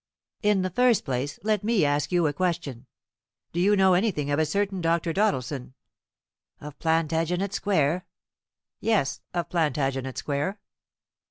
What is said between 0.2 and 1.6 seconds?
"In the first place,